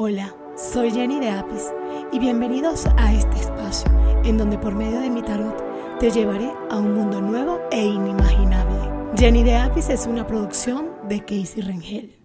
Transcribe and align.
Hola, 0.00 0.32
soy 0.54 0.92
Jenny 0.92 1.18
de 1.18 1.28
Apis 1.28 1.72
y 2.12 2.20
bienvenidos 2.20 2.86
a 2.98 3.12
este 3.12 3.36
espacio 3.40 3.90
en 4.22 4.38
donde 4.38 4.56
por 4.56 4.72
medio 4.72 5.00
de 5.00 5.10
mi 5.10 5.22
tarot 5.22 5.98
te 5.98 6.12
llevaré 6.12 6.52
a 6.70 6.76
un 6.76 6.94
mundo 6.94 7.20
nuevo 7.20 7.58
e 7.72 7.82
inimaginable. 7.82 8.78
Jenny 9.16 9.42
de 9.42 9.56
Apis 9.56 9.88
es 9.88 10.06
una 10.06 10.24
producción 10.24 10.92
de 11.08 11.18
Casey 11.18 11.62
Rengel. 11.62 12.16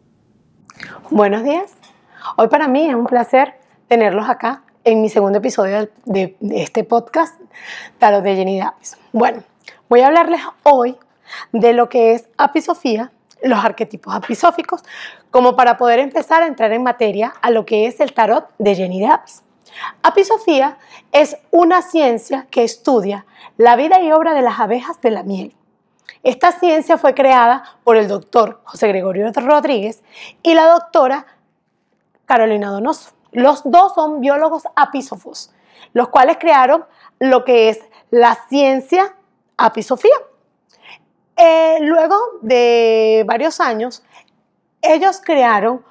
Buenos 1.10 1.44
días. 1.44 1.74
Hoy 2.38 2.48
para 2.48 2.68
mí 2.68 2.88
es 2.88 2.94
un 2.94 3.08
placer 3.08 3.56
tenerlos 3.88 4.30
acá 4.30 4.62
en 4.84 5.02
mi 5.02 5.10
segundo 5.10 5.40
episodio 5.40 5.90
de, 6.06 6.38
este 6.52 6.84
podcast, 6.84 7.42
Tarot 7.98 8.24
de 8.24 8.36
Jenny 8.36 8.58
de 8.58 8.62
Apis. 8.62 9.00
Bueno, 9.14 9.42
voy 9.90 10.02
a 10.02 10.08
hablarles 10.10 10.42
hoy 10.62 10.96
de 11.52 11.74
lo 11.74 11.90
que 11.90 12.14
es 12.14 12.30
apisofía 12.38 13.12
los 13.44 13.64
arquetipos 13.64 14.16
apisóficos, 14.16 14.84
como 15.30 15.56
para 15.56 15.78
poder 15.78 16.00
empezar 16.00 16.42
a 16.42 16.48
entrar 16.48 16.72
en 16.72 16.84
materia 16.84 17.34
a 17.42 17.52
lo 17.52 17.66
que 17.66 17.86
es 17.86 18.00
el 18.00 18.14
tarot 18.14 18.50
de 18.58 18.76
Jenny 18.76 19.00
de 19.00 19.08
Apis. 19.08 19.44
Apisofía 20.02 20.78
es 21.12 21.38
una 21.52 21.82
ciencia 21.82 22.48
que 22.50 22.64
estudia 22.64 23.26
la 23.58 23.76
vida 23.76 24.02
y 24.02 24.12
obra 24.12 24.34
de 24.34 24.42
las 24.42 24.60
abejas 24.60 25.00
de 25.02 25.12
la 25.12 25.24
miel. 25.24 25.56
Esta 26.24 26.52
ciencia 26.52 26.98
fue 26.98 27.14
creada 27.14 27.64
por 27.84 27.98
el 27.98 28.08
doctor 28.08 28.62
José 28.64 28.88
Gregorio 28.88 29.32
Rodríguez 29.34 30.04
y 30.42 30.54
la 30.54 30.68
doctora 30.68 31.26
Carolina 32.26 32.70
Donoso. 32.70 33.12
Los 33.32 33.64
dos 33.66 33.94
son 33.96 34.22
biólogos 34.22 34.64
apisófos, 34.76 35.52
los 35.92 36.10
cuales 36.10 36.38
crearon 36.40 36.86
lo 37.20 37.44
que 37.44 37.70
es 37.70 37.82
la 38.10 38.38
ciencia 38.48 39.16
apisofía. 39.58 40.16
Eh, 41.36 41.80
luego 41.82 42.16
de 42.42 43.24
varios 43.28 43.60
años, 43.60 44.04
ellos 44.82 45.22
crearon 45.24 45.84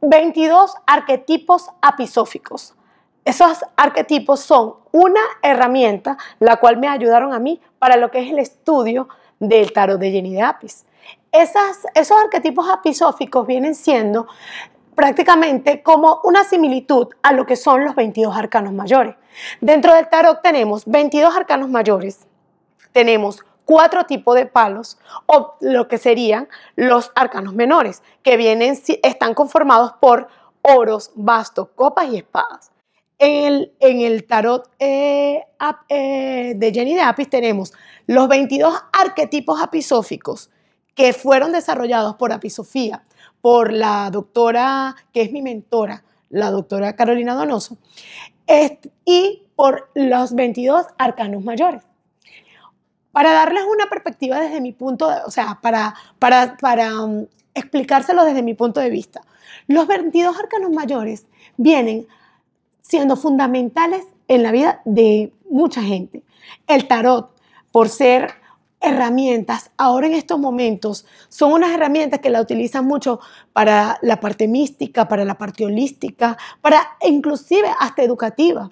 22 0.00 0.74
arquetipos 0.86 1.68
apisóficos. 1.82 2.74
Esos 3.24 3.64
arquetipos 3.76 4.40
son 4.40 4.76
una 4.92 5.20
herramienta 5.42 6.16
la 6.38 6.56
cual 6.56 6.78
me 6.78 6.88
ayudaron 6.88 7.34
a 7.34 7.38
mí 7.38 7.60
para 7.78 7.96
lo 7.96 8.10
que 8.10 8.20
es 8.20 8.30
el 8.30 8.38
estudio 8.38 9.08
del 9.38 9.72
tarot 9.72 10.00
de 10.00 10.10
Jenny 10.10 10.34
de 10.34 10.42
Apis. 10.42 10.86
esos 11.32 12.18
arquetipos 12.24 12.68
apisóficos 12.68 13.46
vienen 13.46 13.74
siendo 13.74 14.26
prácticamente 14.94 15.82
como 15.82 16.20
una 16.24 16.44
similitud 16.44 17.08
a 17.22 17.32
lo 17.32 17.46
que 17.46 17.56
son 17.56 17.84
los 17.84 17.94
22 17.94 18.36
arcanos 18.36 18.72
mayores. 18.72 19.14
Dentro 19.60 19.94
del 19.94 20.08
tarot 20.08 20.42
tenemos 20.42 20.84
22 20.86 21.34
arcanos 21.34 21.70
mayores, 21.70 22.26
tenemos 22.92 23.44
cuatro 23.70 24.04
tipos 24.04 24.34
de 24.34 24.46
palos 24.46 24.98
o 25.26 25.54
lo 25.60 25.86
que 25.86 25.96
serían 25.96 26.48
los 26.74 27.12
arcanos 27.14 27.54
menores, 27.54 28.02
que 28.24 28.36
vienen, 28.36 28.76
están 29.04 29.32
conformados 29.32 29.92
por 30.00 30.26
oros, 30.60 31.12
bastos, 31.14 31.68
copas 31.76 32.12
y 32.12 32.16
espadas. 32.16 32.72
En 33.20 33.44
el, 33.44 33.72
en 33.78 34.00
el 34.00 34.26
tarot 34.26 34.68
eh, 34.80 35.44
eh, 35.88 36.54
de 36.56 36.72
Jenny 36.72 36.96
de 36.96 37.02
Apis 37.02 37.30
tenemos 37.30 37.72
los 38.08 38.26
22 38.26 38.74
arquetipos 38.92 39.62
apisóficos 39.62 40.50
que 40.96 41.12
fueron 41.12 41.52
desarrollados 41.52 42.16
por 42.16 42.32
Apisofía, 42.32 43.04
por 43.40 43.72
la 43.72 44.10
doctora, 44.10 44.96
que 45.12 45.22
es 45.22 45.30
mi 45.30 45.42
mentora, 45.42 46.02
la 46.28 46.50
doctora 46.50 46.96
Carolina 46.96 47.34
Donoso, 47.34 47.78
y 49.04 49.44
por 49.54 49.90
los 49.94 50.34
22 50.34 50.86
arcanos 50.98 51.44
mayores 51.44 51.84
para 53.12 53.32
darles 53.32 53.64
una 53.64 53.86
perspectiva 53.88 54.40
desde 54.40 54.60
mi 54.60 54.72
punto, 54.72 55.08
de, 55.08 55.16
o 55.26 55.30
sea, 55.30 55.58
para, 55.60 55.94
para, 56.18 56.56
para 56.56 57.02
um, 57.02 57.26
explicárselo 57.54 58.24
desde 58.24 58.42
mi 58.42 58.54
punto 58.54 58.80
de 58.80 58.90
vista. 58.90 59.22
Los 59.66 59.86
22 59.86 60.38
arcanos 60.38 60.70
mayores 60.70 61.26
vienen 61.56 62.06
siendo 62.82 63.16
fundamentales 63.16 64.04
en 64.28 64.42
la 64.42 64.52
vida 64.52 64.80
de 64.84 65.32
mucha 65.48 65.82
gente. 65.82 66.22
El 66.66 66.86
tarot, 66.86 67.30
por 67.72 67.88
ser 67.88 68.32
herramientas, 68.80 69.70
ahora 69.76 70.06
en 70.06 70.14
estos 70.14 70.38
momentos, 70.38 71.04
son 71.28 71.52
unas 71.52 71.70
herramientas 71.70 72.20
que 72.20 72.30
la 72.30 72.40
utilizan 72.40 72.86
mucho 72.86 73.20
para 73.52 73.98
la 74.02 74.20
parte 74.20 74.48
mística, 74.48 75.06
para 75.06 75.24
la 75.24 75.36
parte 75.36 75.66
holística, 75.66 76.38
para 76.62 76.80
inclusive 77.06 77.68
hasta 77.78 78.02
educativa, 78.02 78.70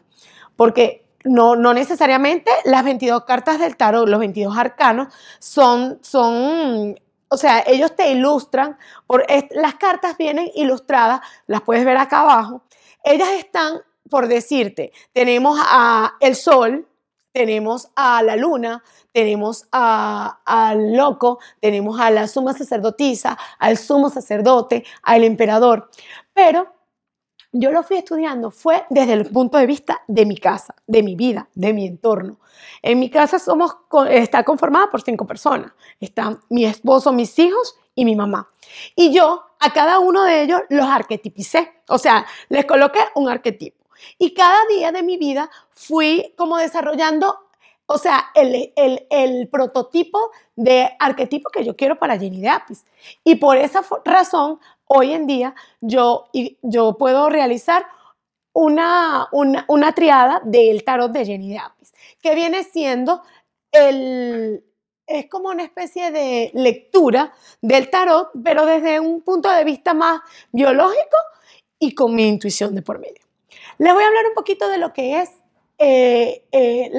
porque 0.57 1.05
no, 1.25 1.57
no 1.57 1.75
necesariamente 1.75 2.51
las 2.65 2.85
22 2.85 3.25
cartas 3.25 3.59
del 3.59 3.77
tarot, 3.77 4.09
los 4.09 4.21
22 4.21 4.57
arcanos, 4.57 5.09
son, 5.39 5.99
son 6.03 6.97
o 7.29 7.37
sea, 7.37 7.63
ellos 7.67 7.95
te 7.95 8.11
ilustran, 8.11 8.79
por, 9.07 9.27
las 9.51 9.75
cartas 9.75 10.17
vienen 10.17 10.51
ilustradas, 10.55 11.21
las 11.47 11.63
puedes 11.63 11.85
ver 11.85 11.97
acá 11.97 12.21
abajo. 12.21 12.63
Ellas 13.05 13.29
están, 13.39 13.81
por 14.11 14.29
decirte, 14.29 14.93
tenemos 15.13 15.59
a 15.63 16.15
el 16.21 16.35
sol, 16.35 16.89
tenemos 17.33 17.91
a 17.95 18.23
la 18.23 18.37
luna, 18.37 18.83
tenemos 19.13 19.67
al 19.71 20.97
loco, 20.97 21.39
tenemos 21.61 22.01
a 22.01 22.11
la 22.11 22.27
suma 22.27 22.55
sacerdotisa, 22.55 23.39
al 23.59 23.77
sumo 23.77 24.09
sacerdote, 24.11 24.85
al 25.03 25.25
emperador. 25.25 25.91
Pero 26.33 26.78
yo 27.53 27.71
lo 27.71 27.83
fui 27.83 27.97
estudiando 27.97 28.51
fue 28.51 28.85
desde 28.91 29.15
el 29.15 29.27
punto 29.27 29.59
de 29.59 29.67
vista 29.67 30.03
de 30.07 30.27
mi 30.27 30.37
casa, 30.37 30.75
de 30.87 31.03
mi 31.03 31.17
vida, 31.17 31.49
de 31.55 31.73
mi 31.73 31.87
entorno. 31.87 32.39
En 32.83 32.99
mi 32.99 33.11
casa 33.11 33.39
somos, 33.39 33.77
está 34.11 34.45
conformada 34.45 34.91
por 34.91 35.03
cinco 35.03 35.27
personas. 35.27 35.73
Están 36.01 36.41
mi 36.51 36.65
esposo, 36.65 37.13
mis 37.13 37.39
hijos 37.39 37.77
y 37.95 38.05
mi 38.05 38.17
mamá. 38.17 38.51
Y 38.95 39.13
yo 39.13 39.45
a 39.61 39.73
cada 39.73 39.99
uno 39.99 40.25
de 40.25 40.43
ellos 40.43 40.61
los 40.69 40.87
arquetipicé. 40.87 41.83
O 41.89 41.99
sea, 41.99 42.27
les 42.49 42.65
coloqué 42.67 43.01
un 43.15 43.29
arquetipo. 43.29 43.87
Y 44.19 44.35
cada 44.35 44.59
día 44.67 44.93
de 44.93 45.03
mi 45.03 45.17
vida 45.17 45.51
fui 45.73 46.35
como 46.37 46.57
desarrollando 46.57 47.39
o 47.91 47.97
sea, 47.97 48.27
el, 48.35 48.75
el, 48.77 49.49
prototipo 49.49 50.31
de 50.57 50.91
arquetipo 50.99 51.49
que 51.49 51.65
yo 51.65 51.75
quiero 51.75 51.99
para 51.99 52.19
Jenny 52.19 52.43
de 52.43 52.51
Apis. 52.51 52.85
Y 53.25 53.37
por 53.37 53.57
esa 53.57 53.83
razón 54.05 54.61
hoy 54.89 55.13
en 55.13 55.27
día 55.27 55.55
yo, 55.81 56.29
yo 56.63 56.99
puedo 56.99 57.29
realizar 57.29 57.87
una, 58.53 59.29
una, 59.31 59.93
triada 59.93 60.41
del 60.45 60.83
tarot 60.83 61.13
de 61.13 61.25
Jenny 61.25 61.51
de 61.51 61.59
Apis, 61.59 61.93
que 62.21 62.35
viene 62.35 62.65
siendo 62.65 63.23
el, 63.71 64.65
es 65.07 65.27
como 65.29 65.51
una 65.51 65.63
especie 65.63 66.11
de 66.11 66.51
lectura 66.55 67.33
del 67.61 67.89
tarot, 67.89 68.31
pero 68.43 68.67
desde 68.67 68.99
un 68.99 69.23
punto 69.23 69.51
de 69.51 69.65
vista 69.65 69.95
más 69.95 70.21
biológico 70.51 71.17
y 71.79 71.95
con 71.95 72.15
mi 72.15 72.27
intuición 72.27 72.75
de 72.75 72.83
por 72.83 72.99
medio. 72.99 73.23
Les 73.79 73.95
voy 73.95 74.03
a 74.03 74.09
hablar 74.09 74.27
un 74.27 74.35
poquito 74.35 74.69
de 74.69 74.79
lo 74.79 74.93
que 74.93 75.21
es 75.21 75.31
eh, 75.79 76.45
eh, 76.51 76.91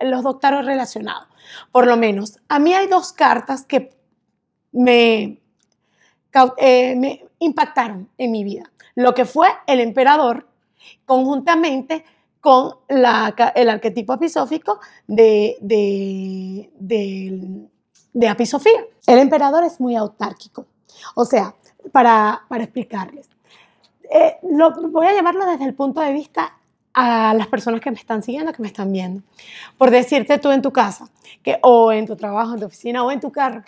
los 0.00 0.22
doctaros 0.22 0.64
relacionados. 0.64 1.26
Por 1.72 1.86
lo 1.86 1.96
menos, 1.96 2.38
a 2.48 2.60
mí 2.60 2.72
hay 2.72 2.86
dos 2.86 3.12
cartas 3.12 3.64
que 3.64 3.90
me, 4.70 5.40
eh, 6.58 6.94
me 6.96 7.24
impactaron 7.38 8.08
en 8.18 8.30
mi 8.30 8.44
vida. 8.44 8.70
Lo 8.94 9.14
que 9.14 9.24
fue 9.24 9.48
el 9.66 9.80
emperador, 9.80 10.46
conjuntamente 11.06 12.04
con 12.40 12.76
el 12.88 13.04
arquetipo 13.68 14.12
apisófico 14.12 14.80
de, 15.06 15.56
de, 15.60 16.70
de, 18.12 18.28
apisofía. 18.28 18.80
El 19.06 19.18
emperador 19.18 19.64
es 19.64 19.80
muy 19.80 19.96
autárquico. 19.96 20.66
O 21.14 21.24
sea, 21.24 21.54
para, 21.92 22.42
explicarles, 22.50 23.28
eh, 24.10 24.36
lo, 24.50 24.70
voy 24.90 25.06
a 25.06 25.12
llevarlo 25.12 25.46
desde 25.46 25.64
el 25.64 25.74
punto 25.74 26.00
de 26.00 26.12
vista 26.12 26.54
a 26.94 27.34
las 27.34 27.46
personas 27.48 27.80
que 27.80 27.90
me 27.90 27.96
están 27.96 28.22
siguiendo, 28.22 28.52
que 28.52 28.62
me 28.62 28.68
están 28.68 28.92
viendo. 28.92 29.22
Por 29.76 29.90
decirte 29.90 30.38
tú 30.38 30.50
en 30.50 30.62
tu 30.62 30.72
casa, 30.72 31.08
que, 31.42 31.58
o 31.62 31.92
en 31.92 32.06
tu 32.06 32.16
trabajo, 32.16 32.54
en 32.54 32.60
tu 32.60 32.66
oficina, 32.66 33.04
o 33.04 33.10
en 33.10 33.20
tu 33.20 33.30
carro, 33.30 33.62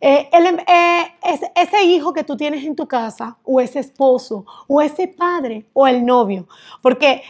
eh, 0.00 0.28
em, 0.32 0.58
eh, 0.58 1.14
ese 1.54 1.82
hijo 1.84 2.12
que 2.12 2.24
tú 2.24 2.36
tienes 2.36 2.64
en 2.64 2.76
tu 2.76 2.86
casa, 2.86 3.36
o 3.44 3.60
ese 3.60 3.80
esposo, 3.80 4.44
o 4.66 4.80
ese 4.80 5.08
padre, 5.08 5.66
o 5.72 5.86
el 5.86 6.04
novio, 6.04 6.46
porque 6.82 7.22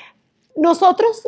nosotros 0.56 1.26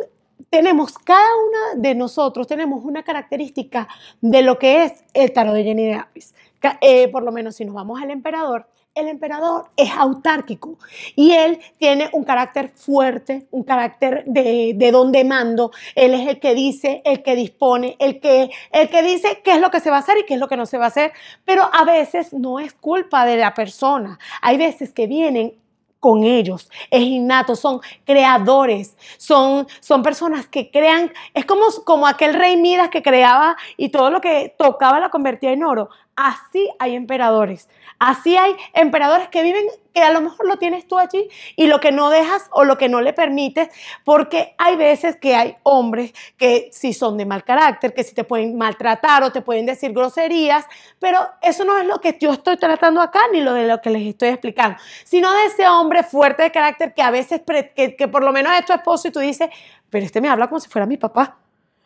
tenemos, 0.49 0.97
cada 0.97 1.27
una 1.47 1.81
de 1.81 1.95
nosotros 1.95 2.45
tenemos 2.45 2.83
una 2.83 3.03
característica 3.03 3.87
de 4.19 4.41
lo 4.41 4.59
que 4.59 4.83
es 4.83 5.03
el 5.13 5.31
tarot 5.31 5.53
de 5.53 5.63
Jenny 5.63 5.85
de 5.85 5.93
Apis. 5.95 6.35
Eh, 6.81 7.07
por 7.07 7.23
lo 7.23 7.31
menos 7.31 7.55
si 7.55 7.65
nos 7.65 7.73
vamos 7.73 8.01
al 8.01 8.11
emperador, 8.11 8.67
el 8.93 9.07
emperador 9.07 9.69
es 9.77 9.89
autárquico 9.91 10.77
y 11.15 11.31
él 11.31 11.59
tiene 11.77 12.09
un 12.11 12.23
carácter 12.23 12.69
fuerte, 12.75 13.47
un 13.51 13.63
carácter 13.63 14.25
de, 14.25 14.73
de 14.75 14.91
don 14.91 15.11
de 15.11 15.23
mando. 15.23 15.71
Él 15.95 16.13
es 16.13 16.27
el 16.27 16.39
que 16.39 16.53
dice, 16.53 17.01
el 17.05 17.23
que 17.23 17.35
dispone, 17.35 17.95
el 17.99 18.19
que, 18.19 18.51
el 18.71 18.89
que 18.89 19.01
dice 19.01 19.41
qué 19.43 19.53
es 19.53 19.61
lo 19.61 19.71
que 19.71 19.79
se 19.79 19.89
va 19.89 19.97
a 19.97 19.99
hacer 19.99 20.17
y 20.17 20.25
qué 20.25 20.33
es 20.33 20.39
lo 20.39 20.49
que 20.49 20.57
no 20.57 20.65
se 20.65 20.77
va 20.77 20.85
a 20.85 20.89
hacer. 20.89 21.13
Pero 21.45 21.69
a 21.71 21.85
veces 21.85 22.33
no 22.33 22.59
es 22.59 22.73
culpa 22.73 23.25
de 23.25 23.37
la 23.37 23.53
persona. 23.53 24.19
Hay 24.41 24.57
veces 24.57 24.91
que 24.91 25.07
vienen 25.07 25.53
con 26.01 26.23
ellos, 26.23 26.67
es 26.89 27.03
innato, 27.03 27.55
son 27.55 27.79
creadores, 28.05 28.97
son, 29.17 29.67
son 29.81 30.01
personas 30.01 30.47
que 30.47 30.71
crean, 30.71 31.13
es 31.35 31.45
como, 31.45 31.67
como 31.85 32.07
aquel 32.07 32.33
rey 32.33 32.57
Midas 32.57 32.89
que 32.89 33.03
creaba 33.03 33.55
y 33.77 33.89
todo 33.89 34.09
lo 34.09 34.19
que 34.19 34.55
tocaba 34.57 34.99
lo 34.99 35.11
convertía 35.11 35.51
en 35.51 35.63
oro. 35.63 35.89
Así 36.21 36.69
hay 36.77 36.95
emperadores. 36.95 37.67
Así 37.97 38.37
hay 38.37 38.55
emperadores 38.73 39.27
que 39.29 39.41
viven, 39.41 39.65
que 39.93 40.01
a 40.01 40.11
lo 40.11 40.21
mejor 40.21 40.47
lo 40.47 40.57
tienes 40.57 40.87
tú 40.87 40.97
allí 40.97 41.27
y 41.55 41.67
lo 41.67 41.79
que 41.79 41.91
no 41.91 42.09
dejas 42.09 42.47
o 42.51 42.63
lo 42.63 42.77
que 42.77 42.89
no 42.89 43.01
le 43.01 43.13
permites, 43.13 43.69
porque 44.03 44.53
hay 44.57 44.75
veces 44.75 45.15
que 45.15 45.35
hay 45.35 45.55
hombres 45.63 46.13
que 46.37 46.69
si 46.71 46.93
son 46.93 47.17
de 47.17 47.25
mal 47.25 47.43
carácter, 47.43 47.93
que 47.93 48.03
si 48.03 48.13
te 48.13 48.23
pueden 48.23 48.55
maltratar 48.55 49.23
o 49.23 49.31
te 49.31 49.41
pueden 49.41 49.65
decir 49.65 49.93
groserías, 49.93 50.65
pero 50.99 51.27
eso 51.41 51.65
no 51.65 51.77
es 51.77 51.85
lo 51.85 51.99
que 51.99 52.17
yo 52.19 52.33
estoy 52.33 52.57
tratando 52.57 53.01
acá 53.01 53.21
ni 53.31 53.41
lo 53.41 53.53
de 53.53 53.67
lo 53.67 53.81
que 53.81 53.89
les 53.89 54.07
estoy 54.07 54.29
explicando, 54.29 54.77
sino 55.03 55.31
de 55.33 55.45
ese 55.45 55.67
hombre 55.67 56.03
fuerte 56.03 56.43
de 56.43 56.51
carácter 56.51 56.93
que 56.93 57.01
a 57.01 57.09
veces, 57.09 57.41
que, 57.75 57.95
que 57.95 58.07
por 58.07 58.23
lo 58.23 58.31
menos 58.31 58.53
es 58.57 58.65
tu 58.65 58.73
esposo 58.73 59.07
y 59.07 59.11
tú 59.11 59.19
dices, 59.19 59.49
pero 59.89 60.05
este 60.05 60.21
me 60.21 60.29
habla 60.29 60.47
como 60.47 60.59
si 60.59 60.69
fuera 60.69 60.85
mi 60.85 60.97
papá. 60.97 61.40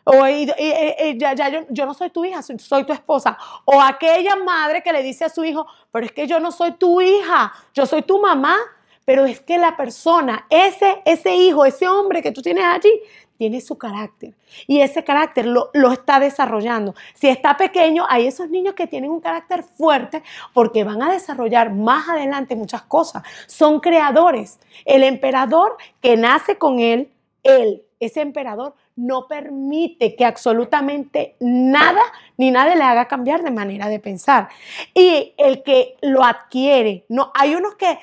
O 0.08 0.24
ya, 0.24 1.66
yo, 1.68 1.84
no 1.84 1.92
soy 1.92 2.10
tu 2.10 2.24
hija, 2.24 2.40
soy, 2.40 2.84
tu 2.84 2.92
esposa. 2.92 3.36
O 3.64 3.80
aquella 3.80 4.36
madre 4.36 4.80
que 4.80 4.92
le 4.92 5.02
dice 5.02 5.24
a 5.24 5.28
su 5.28 5.44
hijo, 5.44 5.66
pero 5.90 6.06
es 6.06 6.12
que 6.12 6.28
yo 6.28 6.38
no 6.38 6.52
soy 6.52 6.74
tu 6.74 7.00
hija, 7.00 7.52
yo 7.74 7.86
soy 7.86 8.02
tu 8.02 8.20
mamá. 8.20 8.56
Pero 9.04 9.24
es 9.24 9.40
que 9.40 9.58
la 9.58 9.76
persona, 9.76 10.46
ese, 10.50 11.00
ese 11.04 11.34
hijo, 11.34 11.64
ese 11.64 11.88
hombre 11.88 12.22
que 12.22 12.32
tú 12.32 12.42
tienes 12.42 12.64
allí, 12.64 12.90
tiene 13.36 13.60
su 13.60 13.76
carácter. 13.76 14.34
Y 14.66 14.80
ese 14.80 15.02
carácter 15.02 15.46
lo, 15.46 15.70
lo, 15.74 15.92
está 15.92 16.20
desarrollando. 16.20 16.94
Si 17.14 17.28
está 17.28 17.56
pequeño, 17.56 18.04
hay 18.08 18.26
esos 18.26 18.48
niños 18.48 18.74
que 18.74 18.86
tienen 18.86 19.10
un 19.10 19.20
carácter 19.20 19.62
fuerte 19.62 20.22
porque 20.52 20.84
van 20.84 21.02
a 21.02 21.12
desarrollar 21.12 21.72
más 21.72 22.08
adelante 22.08 22.54
muchas 22.56 22.82
cosas. 22.82 23.22
Son 23.46 23.80
creadores. 23.80 24.58
El 24.84 25.02
emperador 25.02 25.76
que 26.00 26.16
nace 26.16 26.58
con 26.58 26.78
él, 26.78 27.10
él, 27.46 27.82
ese 28.00 28.20
emperador, 28.20 28.74
no 28.94 29.26
permite 29.28 30.16
que 30.16 30.24
absolutamente 30.24 31.36
nada 31.40 32.02
ni 32.36 32.50
nadie 32.50 32.76
le 32.76 32.82
haga 32.82 33.08
cambiar 33.08 33.42
de 33.42 33.50
manera 33.50 33.88
de 33.88 34.00
pensar. 34.00 34.48
Y 34.94 35.34
el 35.36 35.62
que 35.62 35.96
lo 36.02 36.24
adquiere, 36.24 37.04
no, 37.08 37.30
hay 37.34 37.54
unos 37.54 37.74
que, 37.76 37.98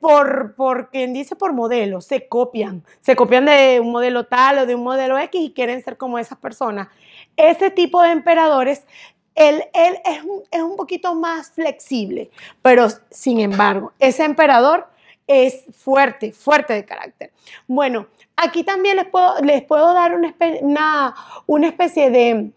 por, 0.00 0.54
por 0.54 0.90
quien 0.90 1.12
dice 1.12 1.36
por 1.36 1.52
modelo, 1.52 2.00
se 2.00 2.28
copian, 2.28 2.84
se 3.00 3.16
copian 3.16 3.44
de 3.46 3.80
un 3.80 3.90
modelo 3.90 4.24
tal 4.24 4.58
o 4.58 4.66
de 4.66 4.74
un 4.74 4.84
modelo 4.84 5.18
X 5.18 5.40
y 5.40 5.52
quieren 5.52 5.82
ser 5.82 5.96
como 5.96 6.18
esas 6.18 6.38
personas. 6.38 6.88
Ese 7.36 7.70
tipo 7.70 8.02
de 8.02 8.10
emperadores 8.10 8.84
él, 9.34 9.62
él 9.72 9.98
es, 10.04 10.24
un, 10.24 10.42
es, 10.50 10.62
un, 10.62 10.76
poquito 10.76 11.14
más 11.14 11.52
flexible, 11.52 12.28
pero 12.60 12.88
sin 13.10 13.38
embargo, 13.38 13.92
ese 14.00 14.24
emperador 14.24 14.88
es 15.28 15.64
fuerte, 15.76 16.32
fuerte 16.32 16.72
de 16.72 16.84
carácter. 16.84 17.30
Bueno, 17.68 18.08
aquí 18.36 18.64
también 18.64 18.96
les 18.96 19.06
puedo, 19.06 19.38
les 19.42 19.62
puedo 19.62 19.92
dar 19.94 20.14
una, 20.14 21.14
una, 21.46 21.68
especie 21.68 22.10
de, 22.10 22.50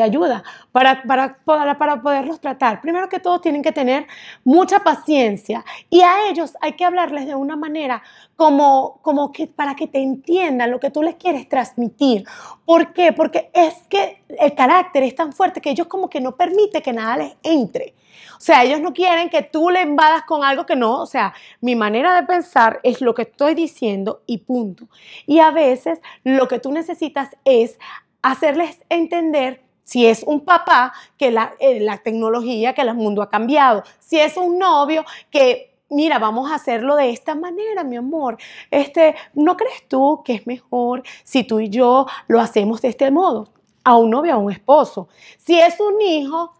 ayuda 0.00 0.44
para, 0.70 1.02
para, 1.02 1.38
para, 1.78 2.02
poderlos 2.02 2.40
tratar. 2.40 2.80
Primero 2.80 3.08
que 3.08 3.18
todo, 3.18 3.40
tienen 3.40 3.62
que 3.62 3.72
tener 3.72 4.06
mucha 4.44 4.80
paciencia 4.80 5.64
y 5.90 6.02
a 6.02 6.28
ellos 6.30 6.54
hay 6.60 6.72
que 6.72 6.84
hablarles 6.84 7.26
de 7.26 7.34
una 7.34 7.56
manera 7.56 8.02
como, 8.36 9.00
como 9.02 9.32
que 9.32 9.46
para 9.46 9.74
que 9.74 9.88
te 9.88 9.98
entiendan 9.98 10.70
lo 10.70 10.78
que 10.78 10.90
tú 10.90 11.02
les 11.02 11.16
quieres 11.16 11.48
transmitir. 11.48 12.24
¿Por 12.64 12.92
qué? 12.92 13.12
Porque 13.12 13.50
es 13.52 13.74
que 13.88 14.22
el 14.28 14.54
carácter 14.54 15.02
es 15.02 15.14
tan 15.14 15.32
fuerte 15.32 15.60
que 15.60 15.70
ellos 15.70 15.88
como 15.88 16.08
que 16.08 16.20
no 16.20 16.36
permite 16.36 16.80
que 16.80 16.92
nada 16.92 17.16
les 17.16 17.36
entre. 17.42 17.94
O 18.36 18.40
sea, 18.40 18.64
ellos 18.64 18.80
no 18.80 18.92
quieren 18.92 19.30
que 19.30 19.42
tú 19.42 19.70
le 19.70 19.82
invadas 19.82 20.22
con 20.24 20.44
algo 20.44 20.66
que 20.66 20.76
no, 20.76 21.00
o 21.00 21.06
sea, 21.06 21.32
mi 21.60 21.76
manera 21.76 22.14
de 22.14 22.26
pensar 22.26 22.80
es 22.82 23.00
lo 23.00 23.14
que 23.14 23.22
estoy 23.22 23.54
diciendo 23.54 24.22
y 24.26 24.38
punto. 24.38 24.88
Y 25.26 25.38
a 25.38 25.50
veces 25.50 26.00
lo 26.24 26.48
que 26.48 26.58
tú 26.58 26.72
necesitas 26.72 27.36
es 27.44 27.78
hacerles 28.22 28.80
entender 28.88 29.62
si 29.84 30.06
es 30.06 30.22
un 30.22 30.40
papá, 30.44 30.92
que 31.16 31.30
la, 31.30 31.54
eh, 31.58 31.80
la, 31.80 31.98
tecnología, 31.98 32.74
que 32.74 32.82
el 32.82 32.94
mundo 32.94 33.22
ha 33.22 33.28
cambiado. 33.28 33.82
Si 33.98 34.18
es 34.18 34.36
un 34.36 34.58
novio, 34.58 35.04
que 35.30 35.72
mira, 35.92 36.18
vamos 36.18 36.50
a 36.50 36.56
hacerlo 36.56 36.96
de 36.96 37.10
esta 37.10 37.34
manera, 37.34 37.84
mi 37.84 37.96
amor. 37.96 38.38
Este, 38.70 39.14
¿no 39.34 39.56
crees 39.56 39.86
tú 39.88 40.22
que 40.24 40.34
es 40.34 40.46
mejor 40.46 41.02
si 41.24 41.44
tú 41.44 41.60
y 41.60 41.68
yo 41.68 42.06
lo 42.26 42.40
hacemos 42.40 42.82
de 42.82 42.88
este 42.88 43.10
modo? 43.10 43.48
A 43.84 43.96
un 43.96 44.10
novio, 44.10 44.34
a 44.34 44.38
un 44.38 44.50
esposo. 44.50 45.08
Si 45.38 45.58
es 45.58 45.78
un 45.80 46.00
hijo, 46.00 46.52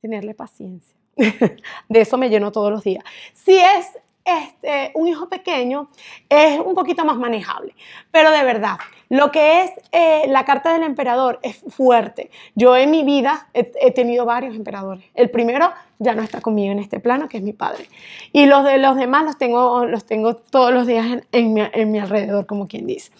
tenerle 0.00 0.34
paciencia. 0.34 0.94
de 1.16 2.00
eso 2.00 2.18
me 2.18 2.28
lleno 2.28 2.52
todos 2.52 2.70
los 2.70 2.82
días. 2.82 3.04
Si 3.32 3.56
es 3.56 3.98
este, 4.24 4.90
un 4.94 5.06
hijo 5.06 5.28
pequeño, 5.28 5.88
es 6.28 6.58
un 6.58 6.74
poquito 6.74 7.04
más 7.04 7.16
manejable. 7.16 7.74
Pero 8.10 8.30
de 8.30 8.42
verdad, 8.42 8.78
lo 9.10 9.30
que 9.30 9.62
es 9.62 9.70
eh, 9.92 10.24
la 10.28 10.44
carta 10.44 10.72
del 10.72 10.82
emperador 10.82 11.38
es 11.42 11.62
fuerte. 11.68 12.30
Yo 12.54 12.76
en 12.76 12.90
mi 12.90 13.04
vida 13.04 13.48
he, 13.52 13.90
tenido 13.92 14.24
varios 14.24 14.56
emperadores. 14.56 15.04
El 15.14 15.30
primero 15.30 15.70
ya 15.98 16.14
no 16.14 16.22
está 16.22 16.40
conmigo 16.40 16.72
en 16.72 16.78
este 16.78 17.00
plano, 17.00 17.28
que 17.28 17.36
es 17.36 17.42
mi 17.42 17.52
padre. 17.52 17.88
Y 18.32 18.46
los 18.46 18.64
de 18.64 18.78
los 18.78 18.96
demás 18.96 19.24
los 19.24 19.36
tengo, 19.36 19.84
los 19.84 20.06
tengo 20.06 20.36
todos 20.36 20.72
los 20.72 20.86
días 20.86 21.22
en, 21.32 21.52
mi, 21.52 21.98
alrededor, 21.98 22.46
como 22.46 22.66
quien 22.66 22.86
dice. 22.86 23.12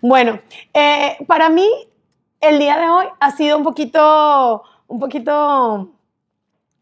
Bueno, 0.00 0.38
eh, 0.72 1.16
para 1.26 1.48
mí 1.50 1.68
el 2.40 2.58
día 2.58 2.78
de 2.78 2.88
hoy 2.88 3.06
ha 3.20 3.30
sido 3.32 3.58
un 3.58 3.64
poquito, 3.64 4.62
un 4.86 5.00
poquito 5.00 5.93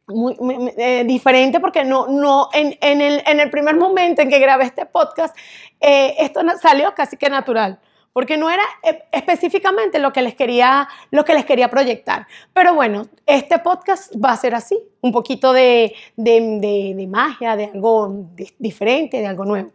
muy, 0.06 0.36
eh, 0.76 1.04
diferente 1.06 1.60
porque 1.60 1.84
no, 1.84 2.06
no 2.08 2.48
en, 2.52 2.76
en, 2.80 3.00
el, 3.00 3.22
en, 3.26 3.40
el, 3.40 3.50
primer 3.50 3.76
momento 3.76 4.22
en 4.22 4.28
que 4.28 4.38
grabé 4.38 4.64
este 4.64 4.86
podcast, 4.86 5.36
eh, 5.80 6.14
esto 6.18 6.40
salió 6.60 6.94
casi 6.94 7.16
que 7.16 7.28
natural, 7.28 7.78
porque 8.12 8.36
no 8.36 8.50
era 8.50 8.62
eh, 8.82 9.04
específicamente 9.12 9.98
lo 9.98 10.12
que, 10.12 10.22
les 10.22 10.34
quería, 10.34 10.88
lo 11.10 11.24
que 11.24 11.34
les 11.34 11.44
quería 11.44 11.68
proyectar. 11.68 12.26
Pero 12.52 12.74
bueno, 12.74 13.06
este 13.26 13.58
podcast 13.58 14.12
va 14.22 14.32
a 14.32 14.36
ser 14.36 14.54
así, 14.54 14.78
un 15.00 15.12
poquito 15.12 15.52
de, 15.52 15.94
de, 16.16 16.94
de 16.96 17.06
magia, 17.06 17.56
de 17.56 17.66
algo 17.66 18.26
diferente, 18.58 19.18
de 19.18 19.26
algo 19.26 19.44
nuevo. 19.44 19.70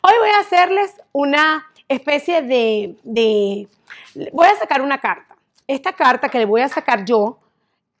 Hoy 0.00 0.14
voy 0.20 0.30
a 0.30 0.40
hacerles 0.40 0.94
una 1.12 1.66
especie 1.88 2.42
de, 2.42 2.96
de... 3.02 3.68
Voy 4.32 4.46
a 4.46 4.56
sacar 4.56 4.80
una 4.80 4.98
carta. 4.98 5.36
Esta 5.66 5.92
carta 5.92 6.28
que 6.28 6.38
le 6.38 6.44
voy 6.44 6.60
a 6.60 6.68
sacar 6.68 7.04
yo 7.04 7.38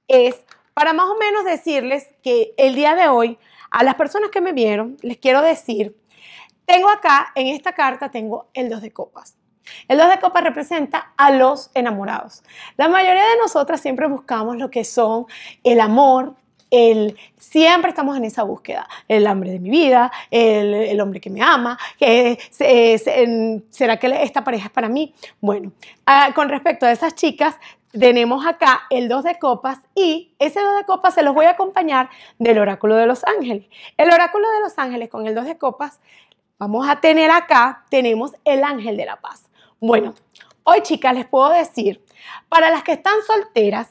es 0.08 0.44
para 0.74 0.92
más 0.92 1.06
o 1.06 1.16
menos 1.16 1.44
decirles 1.44 2.08
que 2.22 2.54
el 2.56 2.74
día 2.74 2.94
de 2.94 3.08
hoy, 3.08 3.38
a 3.70 3.84
las 3.84 3.94
personas 3.94 4.30
que 4.30 4.40
me 4.40 4.52
vieron, 4.52 4.96
les 5.02 5.18
quiero 5.18 5.42
decir, 5.42 5.96
tengo 6.66 6.88
acá, 6.88 7.32
en 7.34 7.48
esta 7.48 7.72
carta, 7.72 8.10
tengo 8.10 8.48
el 8.54 8.68
dos 8.70 8.82
de 8.82 8.92
copas. 8.92 9.36
El 9.88 9.98
dos 9.98 10.08
de 10.08 10.18
copas 10.18 10.42
representa 10.44 11.12
a 11.16 11.30
los 11.30 11.70
enamorados. 11.74 12.42
La 12.76 12.88
mayoría 12.88 13.22
de 13.22 13.36
nosotras 13.40 13.80
siempre 13.80 14.06
buscamos 14.06 14.56
lo 14.56 14.70
que 14.70 14.84
son 14.84 15.26
el 15.64 15.80
amor, 15.80 16.34
el, 16.70 17.18
siempre 17.38 17.90
estamos 17.90 18.16
en 18.16 18.24
esa 18.24 18.42
búsqueda. 18.42 18.88
El 19.06 19.26
hambre 19.26 19.50
de 19.50 19.60
mi 19.60 19.70
vida, 19.70 20.10
el, 20.30 21.00
hombre 21.00 21.20
que 21.20 21.30
me 21.30 21.42
ama, 21.42 21.78
que 21.98 22.38
¿será 23.70 23.98
que 23.98 24.22
esta 24.22 24.42
pareja 24.42 24.66
es 24.66 24.72
para 24.72 24.88
mí? 24.88 25.14
Bueno, 25.40 25.72
ah, 26.06 26.30
con 26.34 26.48
respecto 26.48 26.86
a 26.86 26.92
esas 26.92 27.14
chicas, 27.14 27.56
tenemos 27.92 28.46
acá 28.46 28.82
el 28.90 29.08
2 29.08 29.24
de 29.24 29.38
copas 29.38 29.78
y 29.94 30.34
ese 30.38 30.60
2 30.60 30.76
de 30.78 30.84
copas 30.84 31.14
se 31.14 31.22
los 31.22 31.34
voy 31.34 31.46
a 31.46 31.50
acompañar 31.50 32.10
del 32.38 32.58
oráculo 32.58 32.96
de 32.96 33.06
los 33.06 33.24
ángeles. 33.24 33.66
El 33.96 34.10
oráculo 34.12 34.50
de 34.50 34.60
los 34.60 34.78
ángeles 34.78 35.08
con 35.08 35.26
el 35.26 35.34
2 35.34 35.44
de 35.44 35.58
copas, 35.58 36.00
vamos 36.58 36.88
a 36.88 37.00
tener 37.00 37.30
acá, 37.30 37.84
tenemos 37.90 38.32
el 38.44 38.64
ángel 38.64 38.96
de 38.96 39.06
la 39.06 39.16
paz. 39.16 39.44
Bueno, 39.78 40.14
hoy 40.64 40.80
chicas 40.82 41.14
les 41.14 41.26
puedo 41.26 41.50
decir, 41.50 42.04
para 42.48 42.70
las 42.70 42.82
que 42.82 42.92
están 42.92 43.14
solteras, 43.26 43.90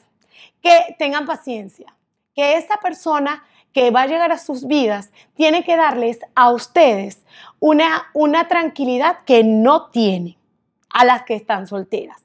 que 0.60 0.96
tengan 0.98 1.26
paciencia, 1.26 1.94
que 2.34 2.56
esa 2.56 2.76
persona 2.78 3.44
que 3.72 3.90
va 3.90 4.02
a 4.02 4.06
llegar 4.06 4.32
a 4.32 4.38
sus 4.38 4.66
vidas 4.66 5.10
tiene 5.34 5.64
que 5.64 5.76
darles 5.76 6.18
a 6.34 6.50
ustedes 6.50 7.24
una, 7.58 8.10
una 8.12 8.48
tranquilidad 8.48 9.20
que 9.24 9.44
no 9.44 9.90
tienen 9.90 10.36
a 10.90 11.04
las 11.04 11.22
que 11.22 11.34
están 11.34 11.66
solteras. 11.66 12.22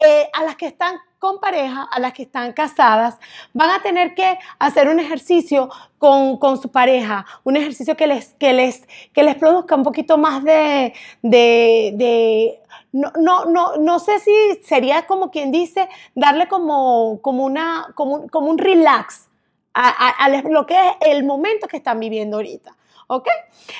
Eh, 0.00 0.30
a 0.32 0.44
las 0.44 0.54
que 0.54 0.66
están 0.66 0.96
con 1.18 1.40
pareja, 1.40 1.82
a 1.82 1.98
las 1.98 2.12
que 2.12 2.22
están 2.22 2.52
casadas, 2.52 3.18
van 3.52 3.70
a 3.70 3.82
tener 3.82 4.14
que 4.14 4.38
hacer 4.60 4.88
un 4.88 5.00
ejercicio 5.00 5.68
con, 5.98 6.38
su 6.62 6.70
pareja, 6.70 7.26
un 7.42 7.56
ejercicio 7.56 7.96
que 7.96 8.06
les, 8.06 8.34
que 8.34 8.52
les, 8.52 8.86
que 9.12 9.24
les 9.24 9.34
produzca 9.34 9.74
un 9.74 9.82
poquito 9.82 10.16
más 10.16 10.44
de, 10.44 10.94
de, 11.22 12.60
no, 12.92 13.10
no, 13.18 13.46
no, 13.46 13.76
no, 13.78 13.98
sé 13.98 14.20
si 14.20 14.32
sería 14.64 15.04
como 15.06 15.32
quien 15.32 15.50
dice, 15.50 15.88
darle 16.14 16.46
como, 16.46 17.20
como, 17.20 17.44
una, 17.44 17.88
como, 17.96 18.28
como 18.28 18.50
un 18.50 18.58
relax 18.58 19.28
a, 19.74 19.88
a, 19.88 20.28
lo 20.28 20.64
que 20.66 20.74
es 20.74 20.96
el 21.00 21.24
momento 21.24 21.66
que 21.66 21.78
están 21.78 21.98
viviendo 21.98 22.36
ahorita. 22.36 22.77
¿Ok? 23.10 23.26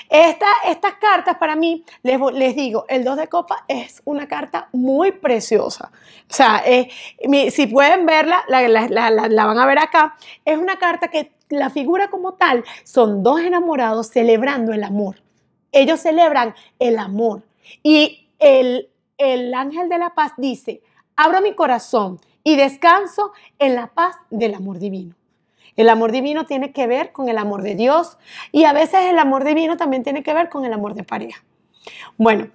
estas 0.09 0.95
cartas 1.01 1.37
para 1.37 1.55
mí, 1.55 1.85
les, 2.03 2.57
digo, 2.57 2.87
el 2.89 3.05
2 3.05 3.17
de 3.17 3.29
copa 3.29 3.65
es 3.69 4.01
una 4.07 4.27
carta 4.27 4.69
muy 4.73 5.13
preciosa. 5.13 5.91
O 6.31 6.35
sea, 6.35 6.63
si 7.51 7.67
pueden 7.67 8.07
verla, 8.07 8.43
la, 8.49 8.67
la, 8.69 9.47
van 9.47 9.59
a 9.59 9.67
ver 9.67 9.79
acá. 9.79 10.17
Es 10.45 10.57
una 10.57 10.79
carta 10.79 11.09
que 11.09 11.33
la 11.51 11.69
figura 11.69 12.09
como 12.09 12.35
tal 12.35 12.65
son 12.85 13.23
dos 13.23 13.41
enamorados 13.41 14.09
celebrando 14.09 14.73
el 14.73 14.83
amor. 14.83 15.23
Ellos 15.73 16.01
celebran 16.01 16.55
el 16.79 16.99
amor. 16.99 17.43
Y 17.83 18.31
el, 18.39 18.89
el 19.19 19.53
ángel 19.53 19.91
de 19.91 19.99
la 19.99 20.15
paz 20.15 20.33
dice, 20.39 20.83
abro 21.17 21.43
mi 21.43 21.55
corazón 21.55 22.19
y 22.43 22.57
descanso 22.57 23.33
en 23.59 23.75
la 23.75 23.89
paz 23.89 24.17
del 24.31 24.55
amor 24.55 24.79
divino. 24.79 25.15
El 25.79 25.89
amor 25.89 26.13
divino 26.13 26.45
tiene 26.45 26.73
que 26.73 26.87
ver 26.87 27.13
con 27.13 27.31
el 27.31 27.39
amor 27.39 27.63
de 27.63 27.75
Dios 27.75 28.19
y 28.53 28.65
a 28.65 28.75
veces 28.75 29.07
el 29.07 29.19
amor 29.19 29.45
divino 29.45 29.79
también 29.79 30.03
tiene 30.03 30.23
que 30.23 30.35
ver 30.35 30.51
con 30.51 30.67
el 30.67 30.75
amor 30.75 30.93
de 30.93 31.05
pareja. 31.05 31.43
Bueno, 32.19 32.49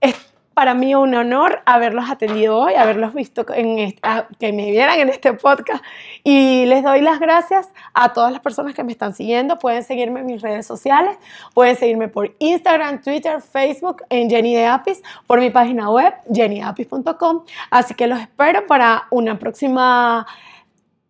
es 0.00 0.14
para 0.58 0.74
mí 0.74 0.92
un 0.92 1.14
honor 1.14 1.62
haberlos 1.66 2.10
atendido 2.10 2.58
hoy, 2.58 2.74
haberlos 2.74 3.14
visto, 3.14 3.46
que 3.46 4.52
me 4.52 4.70
vieran 4.72 4.98
en 4.98 5.08
este 5.08 5.32
podcast. 5.32 5.84
Y 6.24 6.66
les 6.66 6.82
doy 6.82 7.00
las 7.00 7.20
gracias 7.20 7.68
a 7.94 8.12
todas 8.12 8.32
las 8.32 8.40
personas 8.40 8.74
que 8.74 8.82
me 8.82 8.90
están 8.90 9.14
siguiendo. 9.14 9.60
Pueden 9.60 9.84
seguirme 9.84 10.18
en 10.18 10.26
mis 10.26 10.42
redes 10.42 10.66
sociales, 10.66 11.16
pueden 11.54 11.76
seguirme 11.76 12.08
por 12.08 12.34
Instagram, 12.40 13.02
Twitter, 13.02 13.40
Facebook, 13.40 14.02
en 14.10 14.28
Jenny 14.28 14.56
de 14.56 14.66
Apis, 14.66 15.00
por 15.28 15.38
mi 15.38 15.50
página 15.50 15.90
web, 15.90 16.12
jennyapis.com. 16.34 17.44
Así 17.70 17.94
que 17.94 18.08
los 18.08 18.18
espero 18.18 18.66
para 18.66 19.06
una 19.10 19.38
próxima, 19.38 20.26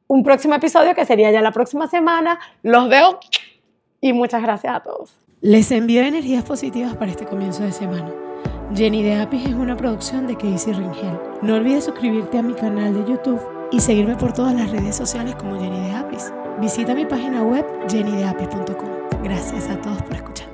un 0.08 0.24
próximo 0.24 0.54
episodio 0.54 0.94
que 0.94 1.04
sería 1.04 1.30
ya 1.30 1.40
la 1.40 1.52
próxima 1.52 1.86
semana. 1.86 2.40
Los 2.62 2.88
veo 2.88 3.20
y 4.00 4.12
muchas 4.12 4.42
gracias 4.42 4.74
a 4.74 4.80
todos. 4.80 5.16
Les 5.40 5.70
envío 5.70 6.02
energías 6.02 6.42
positivas 6.42 6.96
para 6.96 7.12
este 7.12 7.24
comienzo 7.24 7.62
de 7.62 7.70
semana. 7.70 8.12
Jenny 8.74 9.02
de 9.02 9.14
Apis 9.14 9.46
es 9.46 9.54
una 9.54 9.76
producción 9.76 10.26
de 10.26 10.36
Casey 10.36 10.72
Ringel. 10.72 11.18
No 11.42 11.54
olvides 11.54 11.84
suscribirte 11.84 12.38
a 12.38 12.42
mi 12.42 12.54
canal 12.54 12.92
de 12.92 13.10
YouTube 13.10 13.40
y 13.70 13.80
seguirme 13.80 14.16
por 14.16 14.32
todas 14.32 14.54
las 14.54 14.70
redes 14.70 14.96
sociales 14.96 15.36
como 15.36 15.60
Jenny 15.60 15.80
de 15.80 15.92
Apis. 15.92 16.32
Visita 16.60 16.94
mi 16.94 17.06
página 17.06 17.42
web 17.42 17.64
jennydeapis.com. 17.88 19.22
Gracias 19.22 19.68
a 19.68 19.80
todos 19.80 20.02
por 20.02 20.16
escuchar. 20.16 20.47